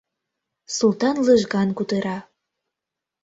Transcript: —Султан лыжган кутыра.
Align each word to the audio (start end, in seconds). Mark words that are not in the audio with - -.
—Султан 0.77 1.17
лыжган 1.25 1.69
кутыра. 1.77 2.17